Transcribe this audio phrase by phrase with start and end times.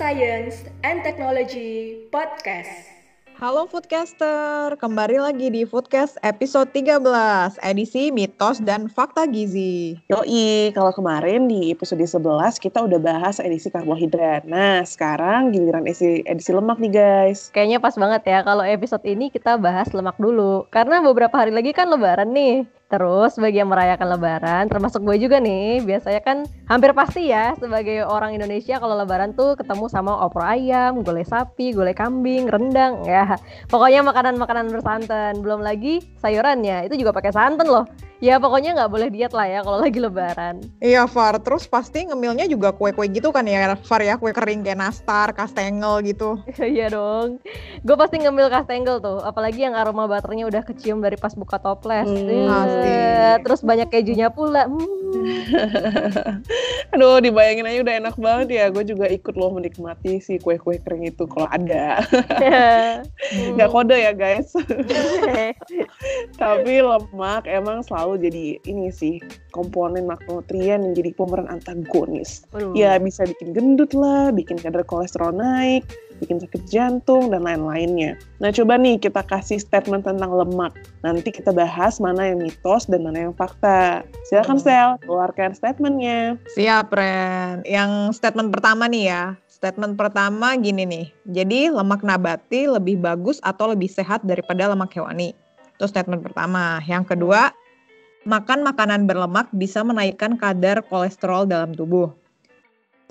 [0.00, 2.88] Science and Technology Podcast.
[3.36, 10.00] Halo Foodcaster, kembali lagi di Foodcast episode 13, edisi Mitos dan Fakta Gizi.
[10.08, 12.16] Yoi, kalau kemarin di episode 11
[12.56, 14.48] kita udah bahas edisi karbohidrat.
[14.48, 17.52] Nah, sekarang giliran edisi, edisi lemak nih guys.
[17.52, 20.64] Kayaknya pas banget ya kalau episode ini kita bahas lemak dulu.
[20.72, 22.64] Karena beberapa hari lagi kan lebaran nih.
[22.90, 28.02] Terus bagi yang merayakan lebaran, termasuk gue juga nih, biasanya kan hampir pasti ya sebagai
[28.02, 33.38] orang Indonesia kalau lebaran tuh ketemu sama opor ayam, gulai sapi, gulai kambing, rendang ya.
[33.70, 35.38] Pokoknya makanan-makanan bersantan.
[35.38, 37.86] Belum lagi sayurannya, itu juga pakai santan loh.
[38.20, 40.60] Ya pokoknya nggak boleh diet lah ya kalau lagi lebaran.
[40.76, 44.76] Iya Far, terus pasti ngemilnya juga kue-kue gitu kan ya Far ya, kue kering kayak
[44.76, 46.36] nastar, kastengel gitu.
[46.70, 47.40] Iya dong,
[47.82, 52.04] gue pasti ngemil kastengel tuh, apalagi yang aroma butternya udah kecium dari pas buka toples.
[52.04, 52.28] Hmm,
[52.84, 54.68] Iya, Terus banyak kejunya pula.
[54.68, 55.00] Hmm.
[56.94, 58.64] Aduh, dibayangin aja udah enak banget ya.
[58.70, 62.02] Gue juga ikut loh menikmati si kue-kue kering itu kalau ada.
[63.56, 64.50] Nggak kode ya guys.
[66.34, 69.18] Tapi lemak emang selalu jadi ini sih
[69.52, 72.46] komponen makronutrien yang jadi pemeran antagonis.
[72.54, 72.74] Waduh.
[72.74, 75.84] Ya bisa bikin gendut lah, bikin kadar kolesterol naik,
[76.20, 78.14] bikin sakit jantung dan lain-lainnya.
[78.38, 80.76] Nah coba nih kita kasih statement tentang lemak.
[81.00, 84.04] Nanti kita bahas mana yang mitos dan mana yang fakta.
[84.28, 86.36] Silakan Sel, keluarkan statementnya.
[86.54, 87.64] Siap Ren.
[87.64, 89.24] Yang statement pertama nih ya.
[89.48, 91.06] Statement pertama gini nih.
[91.28, 95.36] Jadi lemak nabati lebih bagus atau lebih sehat daripada lemak hewani.
[95.76, 96.80] Itu statement pertama.
[96.84, 97.52] Yang kedua,
[98.28, 102.12] makan makanan berlemak bisa menaikkan kadar kolesterol dalam tubuh.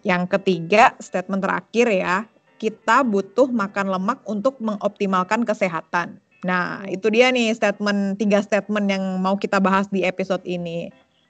[0.05, 2.17] Yang ketiga, statement terakhir ya,
[2.61, 6.19] kita butuh makan lemak untuk mengoptimalkan kesehatan.
[6.43, 10.87] Nah, itu dia nih statement tiga statement yang mau kita bahas di episode ini.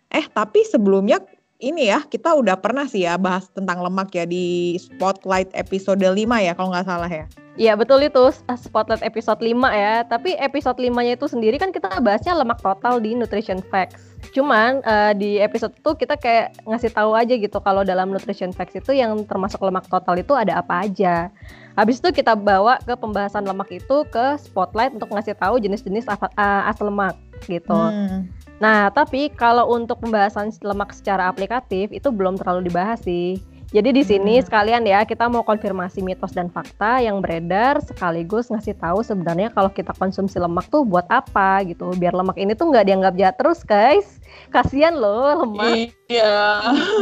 [0.09, 1.21] Eh, tapi sebelumnya
[1.59, 6.15] ini ya, kita udah pernah sih ya bahas tentang lemak ya di Spotlight episode 5
[6.39, 7.27] ya kalau nggak salah ya.
[7.59, 10.07] Iya betul itu Spotlight episode 5 ya.
[10.07, 14.15] Tapi episode 5-nya itu sendiri kan kita bahasnya lemak total di Nutrition Facts.
[14.31, 18.79] Cuman eh, di episode itu kita kayak ngasih tahu aja gitu kalau dalam Nutrition Facts
[18.79, 21.27] itu yang termasuk lemak total itu ada apa aja.
[21.75, 26.31] Habis itu kita bawa ke pembahasan lemak itu ke Spotlight untuk ngasih tahu jenis-jenis apa-
[26.39, 27.19] eh, asal lemak
[27.51, 27.75] gitu.
[27.75, 28.31] Hmm.
[28.59, 33.39] Nah, tapi kalau untuk pembahasan lemak secara aplikatif itu belum terlalu dibahas sih.
[33.69, 34.45] Jadi di sini Hmm.
[34.49, 39.69] sekalian ya kita mau konfirmasi mitos dan fakta yang beredar sekaligus ngasih tahu sebenarnya kalau
[39.69, 41.93] kita konsumsi lemak tuh buat apa gitu.
[41.93, 44.17] Biar lemak ini tuh nggak dianggap jahat terus, guys.
[44.49, 45.93] Kasian loh lemak.
[46.09, 46.41] Iya.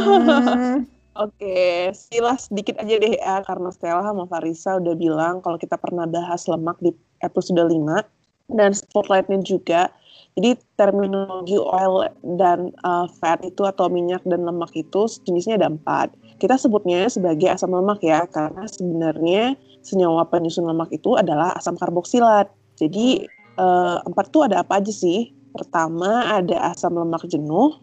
[0.04, 0.76] Hmm.
[1.18, 6.06] Oke, silah sedikit aja deh ya, karena Stella sama Farisa udah bilang kalau kita pernah
[6.06, 6.94] bahas lemak di
[7.26, 8.06] episode 5,
[8.54, 9.90] dan spotlightnya juga.
[10.38, 12.06] Jadi terminologi oil
[12.38, 16.14] dan uh, fat itu atau minyak dan lemak itu jenisnya ada empat.
[16.38, 22.46] Kita sebutnya sebagai asam lemak ya, karena sebenarnya senyawa penyusun lemak itu adalah asam karboksilat.
[22.78, 23.26] Jadi
[23.58, 25.34] uh, empat itu ada apa aja sih?
[25.50, 27.74] Pertama ada asam lemak jenuh,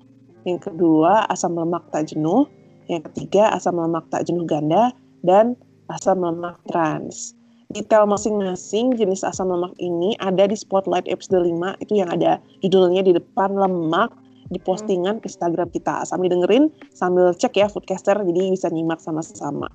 [0.47, 2.47] yang kedua asam lemak tak jenuh,
[2.87, 4.95] yang ketiga asam lemak tak jenuh ganda,
[5.27, 5.59] dan
[5.91, 7.35] asam lemak trans.
[7.75, 13.03] Detail masing-masing jenis asam lemak ini ada di Spotlight episode 5, itu yang ada judulnya
[13.03, 14.15] di depan lemak
[14.47, 16.07] di postingan Instagram kita.
[16.07, 19.67] Sambil dengerin, sambil cek ya Foodcaster, jadi bisa nyimak sama-sama.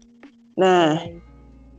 [0.56, 0.96] Nah,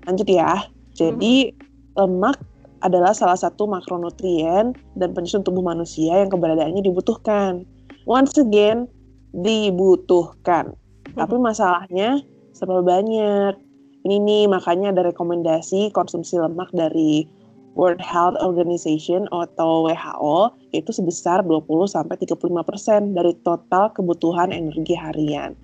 [0.05, 0.69] lanjut ya.
[0.93, 1.57] Jadi,
[1.97, 2.37] lemak
[2.85, 7.65] adalah salah satu makronutrien dan penyusun tubuh manusia yang keberadaannya dibutuhkan.
[8.05, 8.85] Once again,
[9.33, 10.77] dibutuhkan.
[11.17, 12.21] Tapi masalahnya
[12.53, 13.70] serba banyak.
[14.01, 17.29] Ini nih makanya ada rekomendasi konsumsi lemak dari
[17.77, 25.55] World Health Organization atau WHO yaitu sebesar 20 sampai 35% dari total kebutuhan energi harian.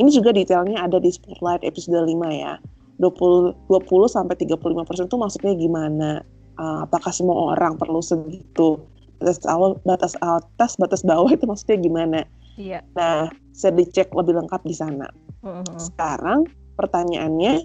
[0.00, 2.56] Ini juga detailnya ada di Spotlight episode 5 ya.
[3.00, 6.10] 20 20 sampai 35% itu maksudnya gimana?
[6.56, 8.80] Uh, apakah semua orang perlu segitu?
[9.20, 12.20] Batas awal, batas atas, batas bawah itu maksudnya gimana?
[12.56, 12.80] Iya.
[12.96, 15.08] Nah, saya dicek lebih lengkap di sana.
[15.44, 15.76] Mhm.
[15.76, 16.46] Sekarang
[16.82, 17.62] pertanyaannya,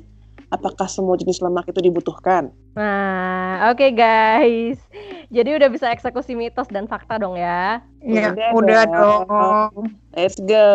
[0.54, 2.54] apakah semua jenis lemak itu dibutuhkan?
[2.78, 4.78] Nah, oke guys.
[5.34, 7.82] Jadi udah bisa eksekusi mitos dan fakta dong ya.
[8.06, 9.26] Iya, Udah udah dong.
[9.28, 9.72] dong.
[10.14, 10.70] Let's go.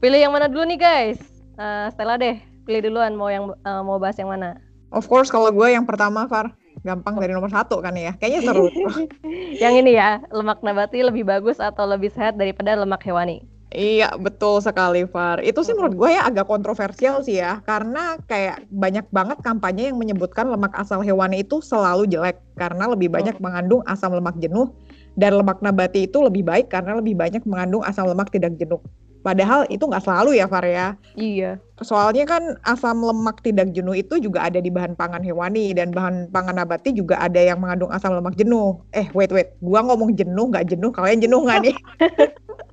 [0.00, 1.20] Pilih yang mana dulu nih guys?
[1.56, 4.56] Eh, Stella deh, pilih duluan mau yang eh, mau bahas yang mana?
[4.90, 8.14] Of course kalau gue yang pertama Far, gampang dari nomor satu kan ya.
[8.16, 8.66] Kayaknya seru.
[9.62, 13.42] Yang ini ya, lemak nabati lebih bagus atau lebih sehat daripada lemak hewani?
[13.76, 15.44] Iya, betul sekali, Far.
[15.44, 20.00] Itu sih menurut gue ya agak kontroversial sih ya, karena kayak banyak banget kampanye yang
[20.00, 24.72] menyebutkan lemak asal hewani itu selalu jelek, karena lebih banyak mengandung asam lemak jenuh,
[25.20, 28.80] dan lemak nabati itu lebih baik karena lebih banyak mengandung asam lemak tidak jenuh.
[29.20, 30.96] Padahal itu nggak selalu ya, Far ya.
[31.12, 31.60] Iya.
[31.84, 36.32] Soalnya kan asam lemak tidak jenuh itu juga ada di bahan pangan hewani dan bahan
[36.32, 38.80] pangan nabati juga ada yang mengandung asam lemak jenuh.
[38.96, 41.76] Eh, wait wait, gua ngomong jenuh nggak jenuh, kalian jenuh nggak nih?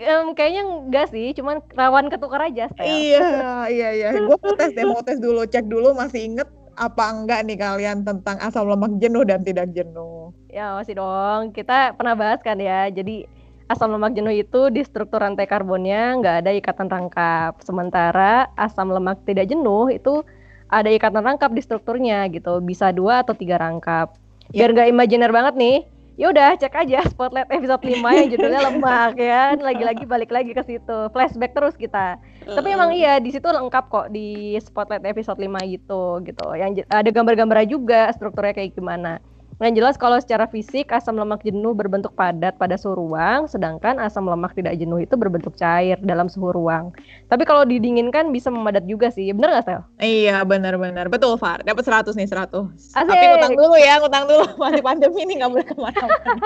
[0.00, 2.68] Em, kayaknya enggak sih, cuman rawan ketukar aja.
[2.72, 2.86] Stel.
[2.86, 4.08] iya, iya, iya.
[4.24, 8.02] Gua mau tes deh, mau tes dulu, cek dulu masih inget apa enggak nih kalian
[8.02, 10.34] tentang asam lemak jenuh dan tidak jenuh.
[10.50, 11.54] Ya masih dong.
[11.54, 12.90] Kita pernah bahas kan ya.
[12.90, 13.26] Jadi
[13.70, 17.62] asam lemak jenuh itu di struktur rantai karbonnya nggak ada ikatan rangkap.
[17.62, 20.26] Sementara asam lemak tidak jenuh itu
[20.68, 22.58] ada ikatan rangkap di strukturnya gitu.
[22.58, 24.18] Bisa dua atau tiga rangkap.
[24.50, 25.78] Biar nggak imajiner banget nih.
[26.14, 29.58] Ya udah cek aja spotlight episode 5 yang judulnya lemak ya.
[29.58, 30.98] Lagi-lagi balik lagi ke situ.
[31.10, 32.22] Flashback terus kita.
[32.46, 36.46] Tapi emang iya di situ lengkap kok di spotlight episode 5 gitu gitu.
[36.54, 39.18] Yang ada gambar-gambarnya juga strukturnya kayak gimana.
[39.62, 44.26] Yang jelas kalau secara fisik asam lemak jenuh berbentuk padat pada suhu ruang, sedangkan asam
[44.26, 46.90] lemak tidak jenuh itu berbentuk cair dalam suhu ruang.
[47.30, 49.80] Tapi kalau didinginkan bisa memadat juga sih, bener nggak Sel?
[50.02, 51.06] Iya, benar-benar.
[51.06, 51.62] Betul, Far.
[51.62, 52.66] Dapat 100 nih, 100.
[52.94, 53.06] Asik.
[53.06, 54.44] Tapi ngutang dulu ya, ngutang dulu.
[54.62, 56.32] Masih pandemi nih, nggak boleh ke mana-mana.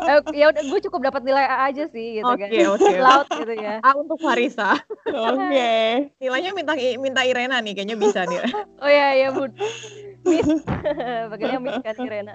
[0.00, 2.70] Eh, ya udah, gue cukup dapat nilai A aja sih, gitu Oke, kan.
[2.70, 2.94] oke.
[3.06, 3.82] Laut gitu ya.
[3.82, 4.78] A untuk Farisa.
[5.10, 5.74] Oke.
[6.22, 8.38] Nilainya minta minta Irena nih, kayaknya bisa nih.
[8.78, 9.52] Oh iya iya bud.
[10.30, 10.62] Miss,
[11.34, 12.34] bagiannya Miss kan Irena.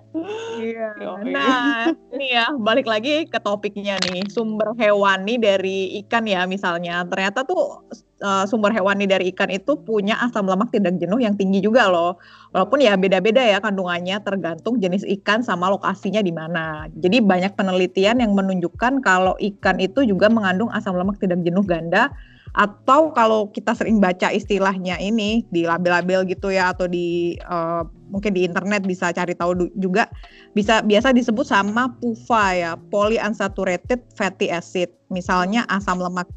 [0.59, 0.87] Iya.
[0.99, 1.31] Yoi.
[1.31, 7.07] Nah, ini ya balik lagi ke topiknya nih, sumber hewani dari ikan ya misalnya.
[7.07, 7.87] Ternyata tuh
[8.19, 12.19] eh, sumber hewani dari ikan itu punya asam lemak tidak jenuh yang tinggi juga loh.
[12.51, 16.91] Walaupun ya beda-beda ya kandungannya tergantung jenis ikan sama lokasinya di mana.
[16.91, 22.11] Jadi banyak penelitian yang menunjukkan kalau ikan itu juga mengandung asam lemak tidak jenuh ganda
[22.55, 28.31] atau kalau kita sering baca istilahnya ini di label-label gitu ya atau di eh, mungkin
[28.31, 30.07] di internet bisa cari tahu juga
[30.55, 34.87] bisa biasa disebut sama PUFA ya polyunsaturated fatty acid.
[35.11, 36.31] Misalnya asam lemak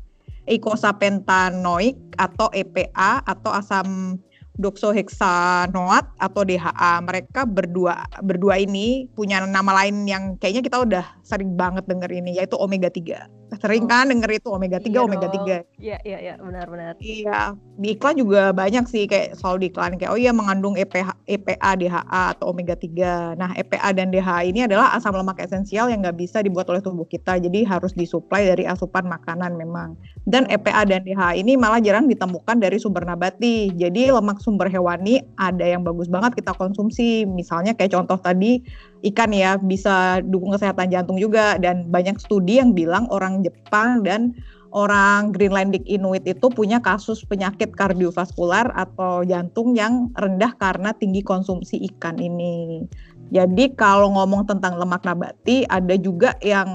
[0.51, 4.19] eicosapentaenoic atau EPA atau asam
[4.59, 11.55] doxohexanoat atau DHA mereka berdua berdua ini punya nama lain yang kayaknya kita udah sering
[11.55, 15.49] banget denger ini yaitu omega 3 sering kan denger itu omega 3 Iya omega dong.
[15.49, 17.01] 3 Iya iya iya benar-benar.
[17.01, 21.17] Iya, di iklan juga banyak sih kayak selalu di iklan kayak oh iya mengandung EPH,
[21.25, 23.39] EPA, DHA atau omega 3.
[23.41, 27.09] Nah, EPA dan DHA ini adalah asam lemak esensial yang nggak bisa dibuat oleh tubuh
[27.09, 27.41] kita.
[27.41, 29.97] Jadi harus disuplai dari asupan makanan memang.
[30.29, 33.73] Dan EPA dan DHA ini malah jarang ditemukan dari sumber nabati.
[33.73, 37.25] Jadi lemak sumber hewani ada yang bagus banget kita konsumsi.
[37.25, 38.61] Misalnya kayak contoh tadi
[39.03, 44.35] ikan ya bisa dukung kesehatan jantung juga dan banyak studi yang bilang orang Jepang dan
[44.73, 51.81] orang Greenlandic Inuit itu punya kasus penyakit kardiovaskular atau jantung yang rendah karena tinggi konsumsi
[51.95, 52.85] ikan ini.
[53.29, 56.69] Jadi kalau ngomong tentang lemak nabati ada juga yang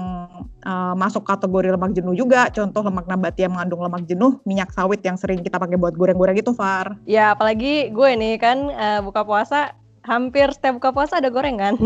[0.62, 2.46] uh, masuk kategori lemak jenuh juga.
[2.54, 6.38] Contoh lemak nabati yang mengandung lemak jenuh, minyak sawit yang sering kita pakai buat goreng-goreng
[6.38, 6.94] itu, Far.
[7.10, 9.74] Ya apalagi gue nih kan eh, buka puasa
[10.04, 11.74] hampir setiap buka puasa ada gorengan.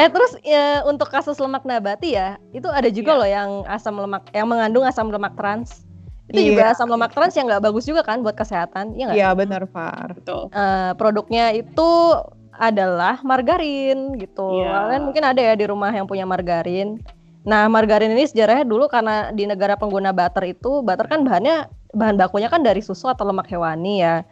[0.00, 3.20] eh terus ya, untuk kasus lemak nabati ya itu ada juga Iya.
[3.20, 5.88] loh yang asam lemak yang mengandung asam lemak trans.
[6.28, 6.48] Itu Iya.
[6.54, 9.18] juga asam lemak trans yang nggak bagus juga kan buat kesehatan, iya nggak?
[9.18, 10.14] Iya, benar, Far.
[10.16, 10.52] Betul.
[10.52, 11.90] Eh, produknya itu
[12.52, 14.62] adalah margarin gitu.
[14.62, 17.00] Kalian mungkin ada ya di rumah yang punya margarin.
[17.42, 22.14] Nah, margarin ini sejarahnya dulu karena di negara pengguna butter itu, butter kan bahannya bahan
[22.14, 24.22] bakunya kan dari susu atau lemak hewani ya.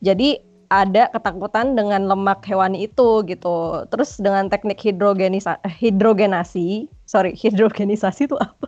[0.00, 3.84] Jadi ada ketakutan dengan lemak hewani itu gitu.
[3.90, 8.66] Terus dengan teknik hidrogenisa eh, hidrogenasi, sorry hidrogenisasi itu apa?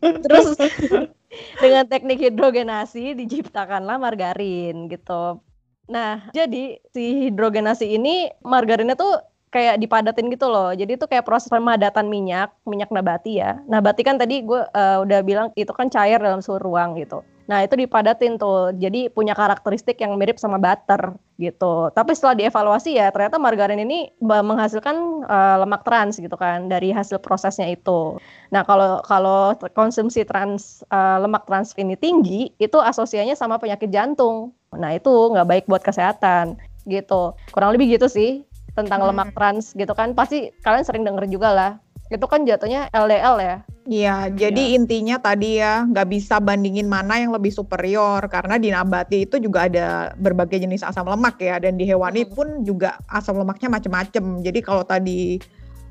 [0.00, 0.56] Terus
[1.62, 5.42] dengan teknik hidrogenasi diciptakanlah margarin gitu.
[5.90, 9.18] Nah, jadi si hidrogenasi ini margarinnya tuh
[9.50, 10.70] kayak dipadatin gitu loh.
[10.70, 13.58] Jadi itu kayak proses pemadatan minyak, minyak nabati ya.
[13.66, 17.26] Nabati kan tadi gue eh, udah bilang itu kan cair dalam suhu ruang gitu.
[17.50, 18.70] Nah, itu dipadatin tuh.
[18.78, 21.90] Jadi punya karakteristik yang mirip sama butter gitu.
[21.90, 27.18] Tapi setelah dievaluasi ya ternyata margarin ini menghasilkan eh, lemak trans gitu kan dari hasil
[27.18, 28.22] prosesnya itu.
[28.54, 34.54] Nah, kalau kalau konsumsi trans eh, lemak trans ini tinggi, itu asosiasinya sama penyakit jantung.
[34.70, 36.54] Nah, itu nggak baik buat kesehatan
[36.86, 37.34] gitu.
[37.50, 38.46] Kurang lebih gitu sih
[38.78, 39.10] tentang Hmm.
[39.10, 40.14] lemak trans gitu kan.
[40.14, 41.72] Pasti kalian sering denger juga lah.
[42.14, 43.56] Itu kan jatuhnya LDL ya.
[43.88, 49.24] Iya, jadi intinya tadi ya nggak bisa bandingin mana yang lebih superior karena di nabati
[49.24, 52.32] itu juga ada berbagai jenis asam lemak ya dan di hewani Hmm.
[52.36, 54.44] pun juga asam lemaknya macam-macam.
[54.44, 55.40] Jadi kalau tadi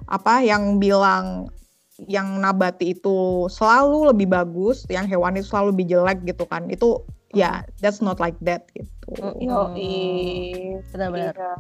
[0.05, 1.50] apa yang bilang
[2.08, 6.69] yang nabati itu selalu lebih bagus, yang hewani itu selalu lebih jelek gitu kan.
[6.69, 7.03] Itu
[7.34, 9.17] ya that's not like that gitu.
[9.17, 9.50] Mm-mm.
[9.50, 9.93] Yoi.
[10.93, 11.36] Benar-benar.
[11.36, 11.53] Iya.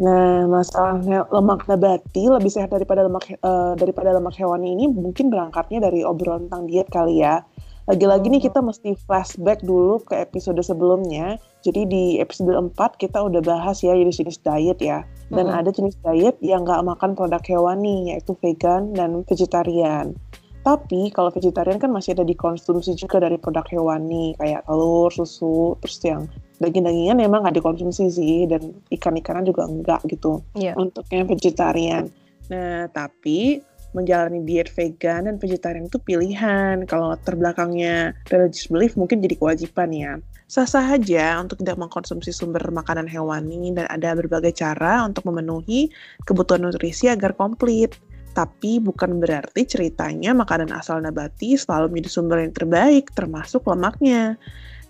[0.00, 5.84] Nah, masalahnya lemak nabati lebih sehat daripada lemak uh, daripada lemak hewani ini mungkin berangkatnya
[5.84, 7.44] dari obrolan tentang diet kali ya.
[7.90, 11.36] Lagi-lagi nih kita mesti flashback dulu ke episode sebelumnya.
[11.66, 15.02] Jadi di episode 4 kita udah bahas ya jenis-jenis diet ya.
[15.28, 15.58] Dan hmm.
[15.60, 20.14] ada jenis diet yang nggak makan produk hewani, yaitu vegan dan vegetarian.
[20.62, 25.98] Tapi kalau vegetarian kan masih ada dikonsumsi juga dari produk hewani, kayak telur, susu, terus
[26.06, 26.22] yang
[26.62, 30.78] daging-dagingan memang nggak dikonsumsi sih, dan ikan-ikanan juga enggak gitu yeah.
[30.78, 32.08] untuk yang vegetarian.
[32.48, 33.60] Nah, tapi
[33.92, 36.84] menjalani diet vegan dan vegetarian itu pilihan.
[36.88, 40.12] Kalau terbelakangnya religious belief mungkin jadi kewajiban ya.
[40.48, 45.88] Sah-sah aja untuk tidak mengkonsumsi sumber makanan hewani dan ada berbagai cara untuk memenuhi
[46.28, 47.96] kebutuhan nutrisi agar komplit.
[48.32, 54.40] Tapi bukan berarti ceritanya makanan asal nabati selalu menjadi sumber yang terbaik, termasuk lemaknya.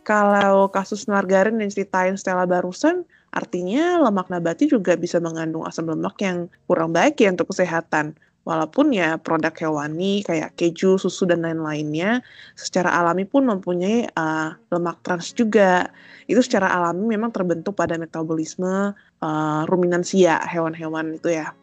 [0.03, 6.19] Kalau kasus margarin yang ceritain Stella barusan, artinya lemak nabati juga bisa mengandung asam lemak
[6.19, 8.19] yang kurang baik ya untuk kesehatan.
[8.43, 12.27] Walaupun ya produk hewani kayak keju, susu, dan lain-lainnya
[12.59, 15.87] secara alami pun mempunyai uh, lemak trans juga.
[16.27, 21.55] Itu secara alami memang terbentuk pada metabolisme uh, ruminansia hewan-hewan itu ya.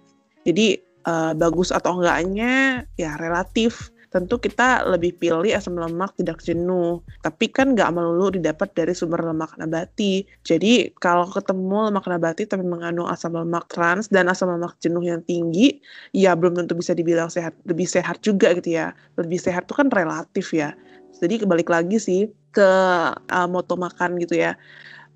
[0.48, 7.02] Jadi uh, bagus atau enggaknya ya relatif tentu kita lebih pilih asam lemak tidak jenuh.
[7.22, 10.26] Tapi kan nggak melulu didapat dari sumber lemak nabati.
[10.42, 15.22] Jadi kalau ketemu lemak nabati tapi mengandung asam lemak trans dan asam lemak jenuh yang
[15.30, 15.78] tinggi,
[16.12, 17.54] ya belum tentu bisa dibilang sehat.
[17.70, 18.98] Lebih sehat juga gitu ya.
[19.22, 20.74] Lebih sehat itu kan relatif ya.
[21.22, 22.72] Jadi kebalik lagi sih ke
[23.14, 24.58] uh, moto makan gitu ya,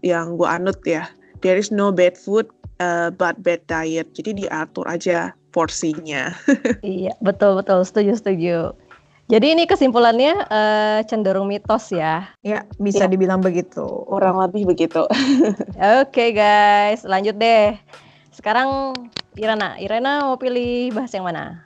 [0.06, 1.10] yang gue anut ya.
[1.42, 2.48] There is no bad food
[2.78, 4.14] uh, but bad diet.
[4.14, 6.34] Jadi diatur aja porsinya.
[6.82, 8.74] iya, betul betul, setuju setuju.
[9.32, 12.28] Jadi ini kesimpulannya uh, cenderung mitos ya.
[12.44, 13.12] Ya, bisa ya.
[13.12, 13.84] dibilang begitu.
[14.04, 15.08] Kurang lebih begitu.
[15.08, 17.80] Oke okay, guys, lanjut deh.
[18.36, 18.92] Sekarang
[19.40, 21.64] Irena, Irena mau pilih bahas yang mana?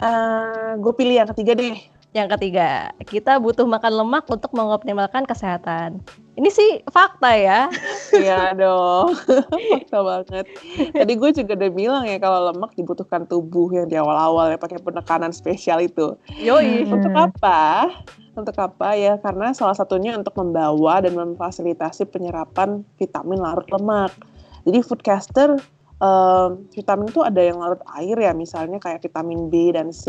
[0.00, 1.76] Uh, eh, gue pilih yang ketiga deh.
[2.16, 6.00] Yang ketiga, kita butuh makan lemak untuk mengoptimalkan kesehatan.
[6.40, 7.60] Ini sih fakta ya.
[8.08, 9.12] Iya dong,
[9.52, 10.48] fakta banget.
[10.96, 14.80] Tadi gue juga udah bilang ya kalau lemak dibutuhkan tubuh yang di awal-awal ya pakai
[14.80, 16.16] penekanan spesial itu.
[16.40, 16.88] Yoi.
[16.88, 17.92] Untuk apa?
[18.32, 19.20] Untuk apa ya?
[19.20, 24.16] Karena salah satunya untuk membawa dan memfasilitasi penyerapan vitamin larut lemak.
[24.64, 25.60] Jadi foodcaster
[26.00, 30.08] um, vitamin itu ada yang larut air ya, misalnya kayak vitamin B dan C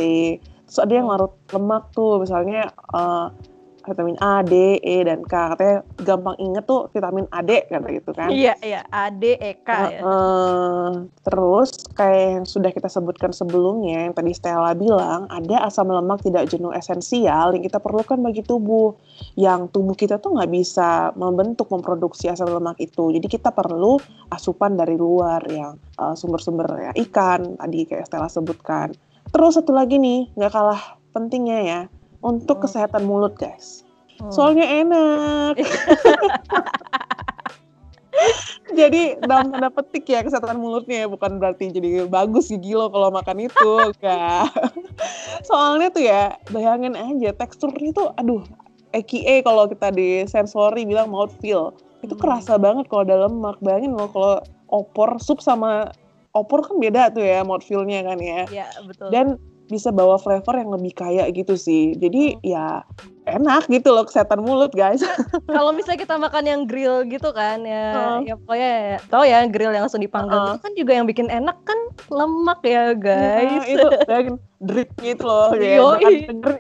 [0.70, 3.34] Terus ada yang larut lemak tuh, misalnya uh,
[3.90, 5.34] vitamin A, D, E, dan K.
[5.34, 8.30] Katanya gampang inget tuh vitamin A, D, kata gitu kan.
[8.30, 8.86] Iya, iya.
[8.94, 10.00] A, D, E, K uh, ya.
[10.06, 10.90] Uh,
[11.26, 16.54] terus kayak yang sudah kita sebutkan sebelumnya, yang tadi Stella bilang, ada asam lemak tidak
[16.54, 18.94] jenuh esensial yang kita perlukan bagi tubuh.
[19.34, 23.10] Yang tubuh kita tuh nggak bisa membentuk, memproduksi asam lemak itu.
[23.10, 23.98] Jadi kita perlu
[24.30, 28.94] asupan dari luar yang uh, sumber-sumber ya, ikan, tadi kayak Stella sebutkan
[29.30, 31.80] Terus satu lagi nih, nggak kalah pentingnya ya,
[32.26, 32.64] untuk hmm.
[32.66, 33.86] kesehatan mulut guys.
[34.20, 34.32] Hmm.
[34.34, 35.56] Soalnya enak.
[38.80, 43.48] jadi dalam tanda petik ya kesehatan mulutnya bukan berarti jadi bagus gigi lo kalau makan
[43.48, 44.48] itu enggak.
[45.48, 48.44] Soalnya tuh ya bayangin aja teksturnya tuh aduh
[48.92, 51.72] EKE kalau kita di sensori bilang mouthfeel
[52.04, 52.22] itu hmm.
[52.22, 53.58] kerasa banget kalau ada lemak.
[53.64, 55.92] Bayangin lo kalau opor sup sama
[56.40, 58.42] opor kan beda tuh ya mouthfeel-nya kan ya.
[58.48, 59.12] Iya, betul.
[59.12, 59.38] Dan
[59.70, 61.94] bisa bawa flavor yang lebih kaya gitu sih.
[61.96, 62.42] Jadi hmm.
[62.42, 62.82] ya
[63.30, 65.06] enak gitu loh kesehatan mulut guys.
[65.56, 69.70] Kalau misalnya kita makan yang grill gitu kan ya, ya pokoknya ya, tau ya grill
[69.70, 70.50] yang langsung dipanggang uh.
[70.58, 71.80] itu kan juga yang bikin enak kan
[72.10, 73.64] lemak ya guys.
[73.70, 74.26] Ya, itu dan
[74.58, 75.78] dripnya itu loh ya.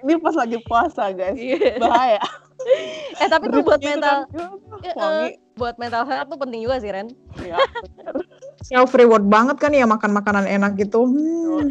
[0.05, 1.81] Ini pas lagi puasa guys, yeah.
[1.81, 2.21] bahaya.
[3.23, 4.51] eh tapi tuh buat mental, kan,
[4.99, 7.09] uh, buat mental health tuh penting juga sih Ren.
[7.41, 7.57] Iya
[8.63, 11.07] self reward banget kan ya makan makanan enak gitu.
[11.07, 11.67] Hmm.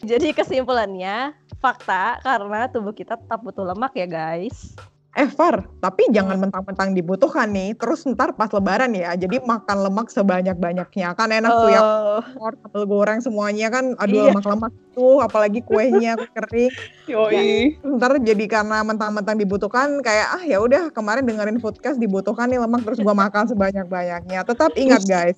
[0.00, 4.74] Jadi kesimpulannya fakta karena tubuh kita tetap butuh lemak ya guys.
[5.20, 10.08] Eh Far, tapi jangan mentang-mentang dibutuhkan nih, terus ntar pas lebaran ya, jadi makan lemak
[10.08, 11.12] sebanyak-banyaknya.
[11.12, 12.24] Kan enak tuh ya, oh.
[12.40, 14.32] sambal goreng semuanya kan, aduh iya.
[14.32, 16.72] lemak-lemak tuh, apalagi kuenya kering.
[17.04, 17.36] Yoi.
[17.36, 22.56] Ya, ntar jadi karena mentang-mentang dibutuhkan, kayak ah ya udah kemarin dengerin podcast dibutuhkan nih
[22.56, 24.40] lemak, terus gua makan sebanyak-banyaknya.
[24.40, 25.36] Tetap ingat guys,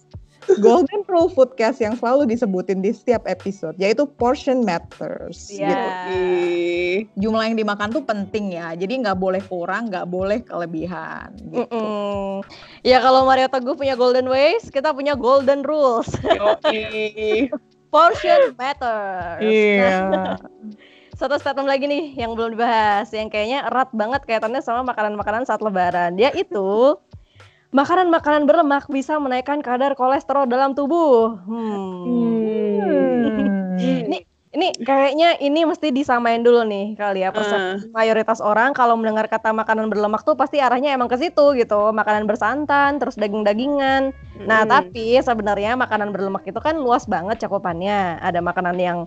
[0.60, 6.08] golden rule foodcast yang selalu disebutin di setiap episode yaitu portion matters yeah.
[6.10, 6.16] gitu.
[7.18, 8.74] Jumlah yang dimakan tuh penting ya.
[8.74, 11.66] Jadi nggak boleh kurang, nggak boleh kelebihan gitu.
[11.66, 12.32] Mm -mm.
[12.82, 16.10] Ya kalau Mario Teguh punya golden ways, kita punya golden rules.
[17.92, 19.40] portion matters.
[19.44, 19.80] Iya.
[19.84, 20.36] Yeah.
[21.22, 25.62] satu statement lagi nih yang belum dibahas yang kayaknya erat banget kaitannya sama makanan-makanan saat
[25.62, 26.18] lebaran.
[26.18, 26.98] Dia itu
[27.72, 31.40] makanan-makanan berlemak bisa menaikkan kadar kolesterol dalam tubuh.
[31.48, 32.04] Hmm.
[32.78, 33.80] Hmm.
[33.80, 34.18] Ini
[34.52, 39.48] ini kayaknya ini mesti disamain dulu nih kali ya persepsi mayoritas orang kalau mendengar kata
[39.48, 44.12] makanan berlemak tuh pasti arahnya emang ke situ gitu, makanan bersantan, terus daging-dagingan.
[44.44, 44.72] Nah, Mm-mm.
[44.76, 48.20] tapi sebenarnya makanan berlemak itu kan luas banget cakupannya.
[48.20, 48.98] Ada makanan yang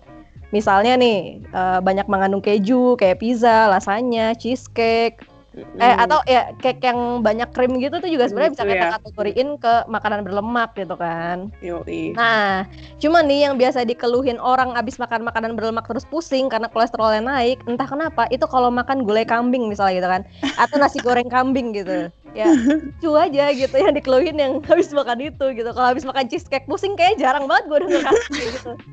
[0.49, 5.21] misalnya nih eh, banyak mengandung keju kayak pizza, lasagna, cheesecake,
[5.55, 5.79] Mm-mm.
[5.79, 8.95] eh atau ya cake yang banyak krim gitu tuh juga sebenarnya bisa Gitu kita ya.
[8.99, 11.47] kategoriin ke makanan berlemak gitu kan.
[11.63, 12.11] Yoi.
[12.11, 12.67] Nah,
[12.99, 17.63] cuman nih yang biasa dikeluhin orang abis makan makanan berlemak terus pusing karena kolesterolnya naik,
[17.71, 20.21] entah kenapa itu kalau makan gulai kambing misalnya gitu kan,
[20.59, 22.11] atau nasi goreng kambing gitu.
[22.35, 22.51] Ya,
[22.99, 25.69] cu aja gitu yang dikeluhin yang habis makan itu gitu.
[25.71, 28.71] Kalau habis makan cheesecake pusing kayak jarang banget gue denger kasus kayak gitu.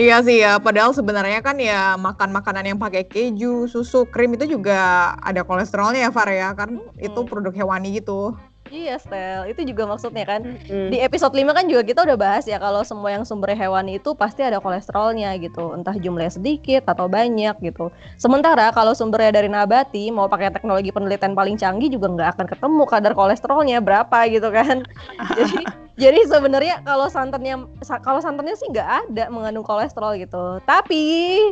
[0.00, 4.56] Iya sih ya, padahal sebenarnya kan ya makan makanan yang pakai keju, susu, krim itu
[4.56, 8.32] juga ada kolesterolnya ya Far ya, kan itu produk hewani gitu.
[8.70, 9.50] Iya, Stel.
[9.50, 10.46] Itu juga maksudnya kan.
[10.46, 10.94] Mm.
[10.94, 14.14] Di episode 5 kan juga kita udah bahas ya kalau semua yang sumber hewani itu
[14.14, 15.74] pasti ada kolesterolnya gitu.
[15.74, 17.90] Entah jumlahnya sedikit atau banyak gitu.
[18.14, 22.82] Sementara kalau sumbernya dari nabati mau pakai teknologi penelitian paling canggih juga nggak akan ketemu
[22.86, 24.86] kadar kolesterolnya berapa gitu kan.
[25.38, 25.66] jadi
[26.00, 30.56] jadi sebenarnya kalau santannya sa- kalau santannya sih nggak ada mengandung kolesterol gitu.
[30.64, 31.04] Tapi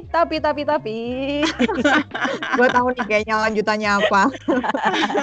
[0.09, 0.99] tapi tapi tapi
[2.59, 4.33] Gue tahu nih kayaknya lanjutannya apa.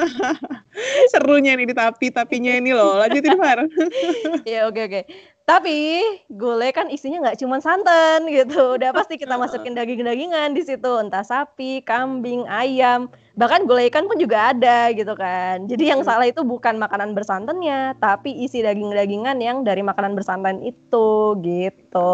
[1.12, 3.01] Serunya nih di tapi tapinya ini loh.
[3.01, 3.65] Lanjutin Far.
[4.48, 5.01] ya oke oke.
[5.46, 8.77] Tapi gulai kan isinya nggak cuma santan gitu.
[8.77, 14.15] Udah pasti kita masukin daging-dagingan di situ, entah sapi, kambing, ayam, bahkan gulai ikan pun
[14.15, 15.68] juga ada gitu kan.
[15.68, 16.08] Jadi yang Hmm.
[16.08, 22.12] salah itu bukan makanan bersantannya, tapi isi daging-dagingan yang dari makanan bersantan itu gitu.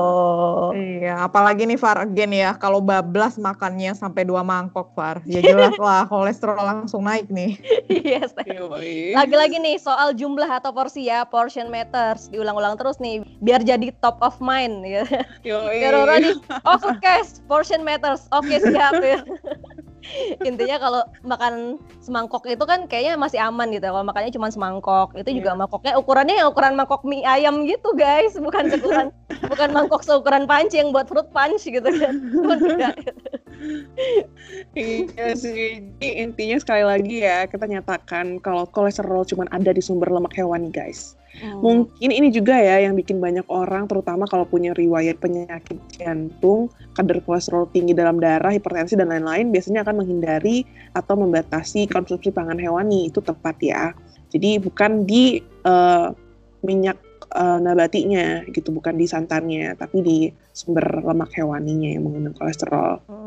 [0.74, 5.78] Iya, apalagi nih Far again ya, kalau bablas makannya sampai dua mangkok Far, ya jelas
[5.82, 7.58] lah kolesterol langsung naik nih.
[7.88, 8.26] Iya.
[8.26, 8.50] Steph.
[8.50, 9.14] Yoi.
[9.14, 12.30] Lagi-lagi nih soal jumlah atau porsi ya, portion matters.
[12.30, 15.06] Diulang-ulang terus nih biar jadi top of mind ya.
[15.46, 15.86] Yoi.
[16.22, 18.26] Nih, oh foodcast, portion matters.
[18.34, 19.22] Oke siap ya.
[20.48, 23.86] Intinya kalau makan semangkok itu kan kayaknya masih aman gitu.
[23.86, 23.92] ya.
[23.94, 28.34] Kalau makannya cuma semangkok, itu juga mangkoknya ukurannya yang ukuran mangkok mie ayam gitu guys,
[28.38, 29.08] bukan ukuran
[29.52, 32.16] bukan mangkok seukuran panci yang buat fruit punch gitu kan.
[32.62, 32.96] Tidak.
[34.74, 35.94] Iya sih.
[36.02, 41.14] Intinya sekali lagi ya kita nyatakan kalau kolesterol cuma ada di sumber lemak hewani guys.
[41.40, 47.24] Mungkin ini juga ya yang bikin banyak orang terutama kalau punya riwayat penyakit jantung, kadar
[47.24, 53.10] kolesterol tinggi dalam darah, hipertensi dan lain-lain biasanya akan menghindari atau membatasi konsumsi pangan hewani.
[53.10, 53.96] Itu tepat ya.
[54.32, 56.08] Jadi bukan di eh,
[56.62, 56.98] minyak
[57.34, 60.18] eh, nabatinya gitu, bukan di santannya, tapi di
[60.52, 63.02] sumber lemak hewaninya yang mengandung kolesterol.
[63.08, 63.21] Hmm.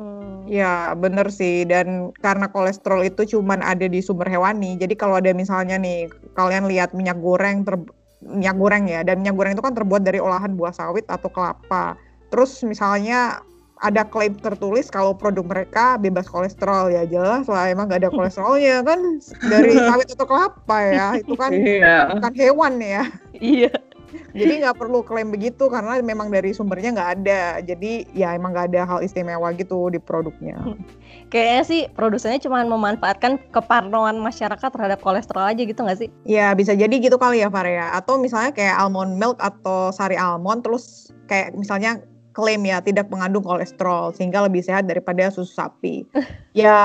[0.44, 5.32] Ya bener sih, dan karena kolesterol itu cuman ada di sumber hewani, jadi kalau ada
[5.32, 7.80] misalnya nih, kalian lihat minyak goreng, ter,
[8.20, 11.96] minyak goreng ya, dan minyak goreng itu kan terbuat dari olahan buah sawit atau kelapa.
[12.28, 13.40] Terus misalnya
[13.82, 18.80] ada klaim tertulis kalau produk mereka bebas kolesterol ya jelas lah emang gak ada kolesterolnya
[18.86, 22.16] kan dari sawit atau kelapa ya itu kan Iya.
[22.16, 23.04] bukan hewan ya
[23.34, 23.74] Iya.
[24.34, 28.74] Jadi nggak perlu klaim begitu karena memang dari sumbernya nggak ada jadi ya emang nggak
[28.74, 30.58] ada hal istimewa gitu di produknya
[31.32, 36.08] Kayaknya sih produsennya cuma memanfaatkan keparnoan masyarakat terhadap kolesterol aja gitu nggak sih?
[36.22, 37.90] Ya bisa jadi gitu kali ya Faria.
[37.90, 41.98] Atau misalnya kayak almond milk atau sari almond terus kayak misalnya
[42.34, 46.02] klaim ya tidak mengandung kolesterol sehingga lebih sehat daripada susu sapi.
[46.58, 46.76] ya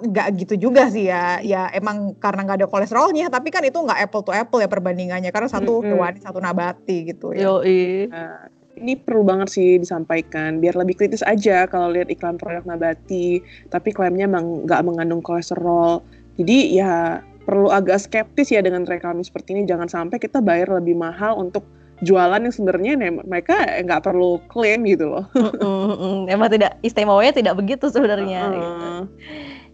[0.00, 1.38] nggak gitu juga sih ya.
[1.44, 5.28] Ya emang karena nggak ada kolesterolnya tapi kan itu nggak apple to apple ya perbandingannya
[5.28, 5.92] karena satu Mm-mm.
[5.92, 7.52] hewani satu nabati gitu ya.
[7.52, 8.08] Yoi.
[8.08, 13.38] Nah, ini perlu banget sih disampaikan biar lebih kritis aja kalau lihat iklan produk nabati
[13.70, 16.02] tapi klaimnya emang nggak mengandung kolesterol
[16.34, 16.94] jadi ya
[17.44, 21.62] perlu agak skeptis ya dengan reklame seperti ini jangan sampai kita bayar lebih mahal untuk
[22.02, 23.54] jualan yang sebenarnya ne- mereka
[23.84, 26.26] nggak perlu klaim gitu loh Mm-mm.
[26.26, 28.50] Emang tidak istimewanya tidak begitu sebenarnya.
[28.50, 28.58] gitu.
[28.58, 29.00] Heeh.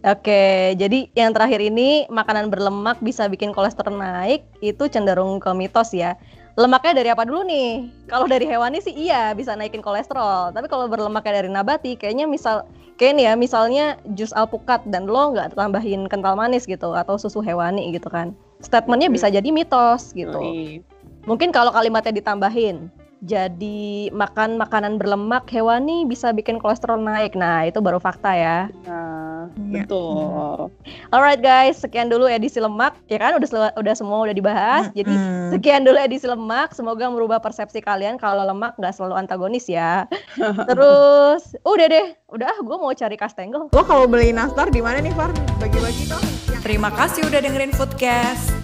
[0.01, 5.93] Oke, jadi yang terakhir ini makanan berlemak bisa bikin kolesterol naik itu cenderung ke mitos
[5.93, 6.17] ya.
[6.57, 7.85] Lemaknya dari apa dulu nih?
[8.09, 10.57] Kalau dari hewani sih iya bisa naikin kolesterol.
[10.57, 12.65] Tapi kalau berlemaknya dari nabati, kayaknya misal
[12.97, 13.85] kayak nih ya, misalnya
[14.17, 18.33] jus alpukat dan lo nggak tambahin kental manis gitu atau susu hewani gitu kan.
[18.65, 20.41] Statementnya bisa jadi mitos gitu.
[20.41, 20.81] Yoi.
[21.29, 22.89] Mungkin kalau kalimatnya ditambahin,
[23.21, 27.37] jadi makan makanan berlemak hewani bisa bikin kolesterol naik.
[27.37, 28.59] Nah, itu baru fakta ya.
[28.89, 29.21] Nah,
[29.57, 29.83] Iya.
[29.83, 30.69] betul
[31.11, 32.97] Alright guys, sekian dulu edisi lemak.
[33.11, 34.89] Ya kan udah udah semua udah dibahas.
[34.95, 35.13] Jadi
[35.53, 36.73] sekian dulu edisi lemak.
[36.73, 40.07] Semoga merubah persepsi kalian kalau lemak nggak selalu antagonis ya.
[40.71, 43.69] Terus udah deh, udah gue mau cari kastengel.
[43.73, 45.35] Lo kalau beli nastar di mana nih Far?
[45.59, 46.25] Bagi-bagi dong.
[46.63, 48.60] Terima kasih udah dengerin Foodcast.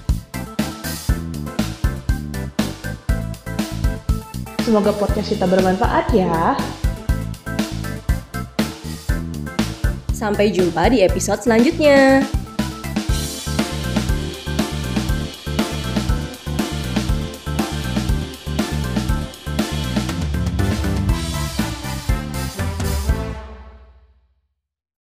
[4.67, 6.59] Semoga podcast kita bermanfaat ya.
[10.11, 12.27] Sampai jumpa di episode selanjutnya.